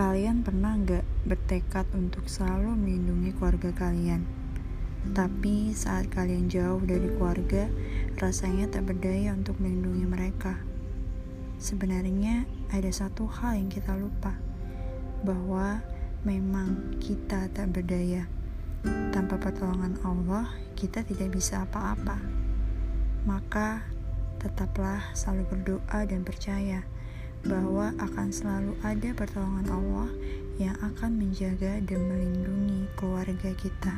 Kalian 0.00 0.40
pernah 0.40 0.80
nggak 0.80 1.28
bertekad 1.28 1.84
untuk 1.92 2.24
selalu 2.24 2.72
melindungi 2.72 3.36
keluarga 3.36 3.68
kalian? 3.84 4.24
Tapi 5.12 5.76
saat 5.76 6.08
kalian 6.08 6.48
jauh 6.48 6.80
dari 6.80 7.12
keluarga, 7.20 7.68
rasanya 8.16 8.72
tak 8.72 8.88
berdaya 8.88 9.36
untuk 9.36 9.60
melindungi 9.60 10.08
mereka. 10.08 10.56
Sebenarnya 11.60 12.48
ada 12.72 12.88
satu 12.88 13.28
hal 13.28 13.60
yang 13.60 13.68
kita 13.68 13.92
lupa, 13.92 14.40
bahwa 15.20 15.84
memang 16.24 16.96
kita 16.96 17.52
tak 17.52 17.68
berdaya. 17.68 18.24
Tanpa 19.12 19.36
pertolongan 19.36 20.00
Allah, 20.00 20.48
kita 20.80 21.04
tidak 21.04 21.36
bisa 21.36 21.68
apa-apa. 21.68 22.16
Maka, 23.28 23.84
tetaplah 24.40 25.12
selalu 25.12 25.44
berdoa 25.52 26.08
dan 26.08 26.24
percaya 26.24 26.88
bahwa 27.44 27.92
akan 27.96 28.28
selalu 28.28 28.72
ada 28.84 29.10
pertolongan 29.16 29.68
Allah 29.72 30.10
yang 30.60 30.76
akan 30.84 31.16
menjaga 31.16 31.80
dan 31.84 32.00
melindungi 32.04 32.84
keluarga 32.96 33.50
kita. 33.56 33.96